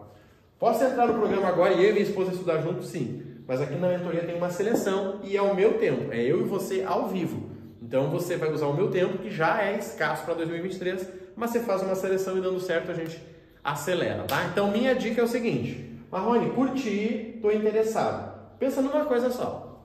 Posso 0.59 0.83
entrar 0.83 1.05
no 1.07 1.13
programa 1.13 1.47
agora 1.47 1.73
e 1.73 1.83
eu 1.83 1.89
e 1.91 1.93
minha 1.93 2.03
esposa 2.03 2.31
estudar 2.31 2.61
junto? 2.61 2.83
Sim. 2.83 3.21
Mas 3.47 3.61
aqui 3.61 3.75
na 3.75 3.89
mentoria 3.89 4.23
tem 4.23 4.35
uma 4.35 4.49
seleção 4.49 5.19
e 5.23 5.37
é 5.37 5.41
o 5.41 5.55
meu 5.55 5.75
tempo, 5.75 6.11
é 6.11 6.19
eu 6.19 6.41
e 6.41 6.43
você 6.43 6.83
ao 6.85 7.07
vivo. 7.07 7.51
Então 7.81 8.09
você 8.09 8.35
vai 8.35 8.51
usar 8.51 8.65
o 8.65 8.73
meu 8.73 8.89
tempo, 8.89 9.19
que 9.19 9.29
já 9.29 9.63
é 9.63 9.77
escasso 9.77 10.25
para 10.25 10.33
2023, 10.33 11.07
mas 11.35 11.51
você 11.51 11.59
faz 11.59 11.83
uma 11.83 11.95
seleção 11.95 12.37
e 12.37 12.41
dando 12.41 12.59
certo 12.59 12.89
a 12.89 12.93
gente 12.95 13.21
acelera, 13.63 14.23
tá? 14.23 14.45
Então 14.51 14.71
minha 14.71 14.95
dica 14.95 15.21
é 15.21 15.23
o 15.23 15.27
seguinte: 15.27 16.01
Marrone, 16.11 16.49
curti, 16.49 17.35
estou 17.35 17.53
interessado. 17.53 18.35
Pensa 18.59 18.81
numa 18.81 19.05
coisa 19.05 19.29
só. 19.29 19.79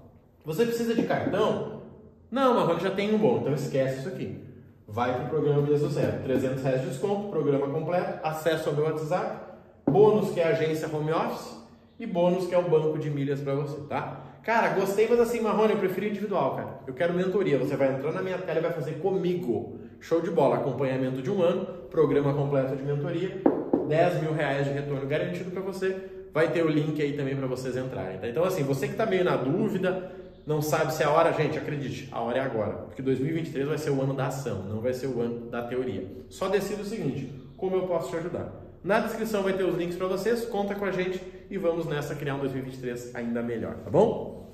Você 0.44 0.64
precisa 0.64 0.94
de 0.94 1.02
cartão? 1.02 1.82
Não, 2.30 2.54
Marrone 2.54 2.80
já 2.80 2.90
tem 2.90 3.14
um 3.14 3.18
bom, 3.18 3.40
então 3.42 3.52
esquece 3.52 4.00
isso 4.00 4.08
aqui. 4.08 4.42
Vai 4.88 5.14
para 5.14 5.26
o 5.26 5.28
programa 5.28 5.62
Milhas 5.62 5.82
do 5.82 5.90
Zero. 5.90 6.22
300 6.24 6.62
reais 6.64 6.80
de 6.80 6.88
desconto, 6.88 7.28
programa 7.28 7.68
completo, 7.68 8.26
acesso 8.26 8.70
ao 8.70 8.74
meu 8.74 8.86
WhatsApp 8.86 9.51
bônus 9.86 10.30
que 10.30 10.40
é 10.40 10.44
a 10.44 10.48
agência 10.48 10.88
home 10.92 11.12
office 11.12 11.56
e 11.98 12.06
bônus 12.06 12.46
que 12.46 12.54
é 12.54 12.58
o 12.58 12.68
banco 12.68 12.98
de 12.98 13.10
milhas 13.10 13.40
para 13.40 13.54
você, 13.54 13.80
tá? 13.88 14.22
Cara, 14.42 14.70
gostei, 14.70 15.06
mas 15.08 15.20
assim, 15.20 15.40
Marrone, 15.40 15.72
eu 15.72 15.78
prefiro 15.78 16.06
individual, 16.06 16.56
cara. 16.56 16.80
Eu 16.84 16.94
quero 16.94 17.14
mentoria. 17.14 17.58
Você 17.58 17.76
vai 17.76 17.94
entrar 17.94 18.12
na 18.12 18.22
minha 18.22 18.38
tela 18.38 18.58
e 18.58 18.62
vai 18.62 18.72
fazer 18.72 18.94
comigo. 18.94 19.78
Show 20.00 20.20
de 20.20 20.32
bola. 20.32 20.56
Acompanhamento 20.56 21.22
de 21.22 21.30
um 21.30 21.40
ano, 21.40 21.64
programa 21.88 22.34
completo 22.34 22.74
de 22.74 22.82
mentoria, 22.82 23.40
10 23.88 24.20
mil 24.20 24.32
reais 24.32 24.66
de 24.66 24.72
retorno 24.72 25.06
garantido 25.06 25.50
para 25.52 25.60
você. 25.60 25.96
Vai 26.34 26.50
ter 26.50 26.64
o 26.64 26.68
link 26.68 27.00
aí 27.00 27.12
também 27.12 27.36
para 27.36 27.46
vocês 27.46 27.76
entrarem, 27.76 28.18
tá? 28.18 28.28
Então, 28.28 28.42
assim, 28.42 28.64
você 28.64 28.86
que 28.86 28.94
está 28.94 29.06
meio 29.06 29.22
na 29.22 29.36
dúvida, 29.36 30.10
não 30.44 30.60
sabe 30.60 30.92
se 30.92 31.04
é 31.04 31.06
a 31.06 31.10
hora, 31.10 31.32
gente, 31.32 31.56
acredite, 31.56 32.08
a 32.10 32.20
hora 32.20 32.38
é 32.38 32.40
agora. 32.40 32.72
Porque 32.72 33.00
2023 33.00 33.68
vai 33.68 33.78
ser 33.78 33.90
o 33.90 34.02
ano 34.02 34.14
da 34.14 34.26
ação, 34.26 34.64
não 34.64 34.80
vai 34.80 34.92
ser 34.92 35.06
o 35.06 35.20
ano 35.20 35.50
da 35.50 35.62
teoria. 35.62 36.04
Só 36.28 36.48
decida 36.48 36.82
o 36.82 36.86
seguinte: 36.86 37.32
como 37.56 37.76
eu 37.76 37.82
posso 37.82 38.10
te 38.10 38.16
ajudar? 38.16 38.61
Na 38.84 38.98
descrição 38.98 39.42
vai 39.42 39.52
ter 39.52 39.64
os 39.64 39.76
links 39.76 39.96
para 39.96 40.08
vocês, 40.08 40.44
conta 40.44 40.74
com 40.74 40.84
a 40.84 40.90
gente 40.90 41.20
e 41.48 41.56
vamos 41.56 41.86
nessa 41.86 42.14
criar 42.14 42.34
um 42.34 42.40
2023 42.40 43.14
ainda 43.14 43.42
melhor, 43.42 43.76
tá 43.76 43.90
bom? 43.90 44.51